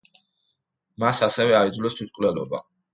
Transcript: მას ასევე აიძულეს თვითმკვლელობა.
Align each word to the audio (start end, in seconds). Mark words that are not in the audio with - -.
მას 1.05 1.21
ასევე 1.29 1.57
აიძულეს 1.61 2.03
თვითმკვლელობა. 2.03 2.67